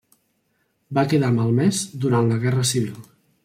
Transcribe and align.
Va 0.99 1.03
quedar 1.11 1.29
malmès 1.37 1.85
durant 2.07 2.33
la 2.33 2.41
Guerra 2.47 2.69
Civil. 2.75 3.01